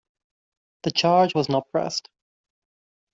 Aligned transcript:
The 0.81 0.89
charge 0.89 1.35
was 1.35 1.47
not 1.47 1.69
pressed. 1.71 2.09